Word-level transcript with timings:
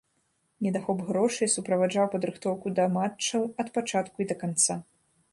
Недахоп 0.67 1.01
грошай 1.09 1.49
суправаджаў 1.55 2.07
падрыхтоўку 2.13 2.71
да 2.79 2.87
матчаў 2.95 3.45
ад 3.65 3.69
пачатку 3.75 4.17
і 4.25 4.27
да 4.33 4.37
канца. 4.45 4.79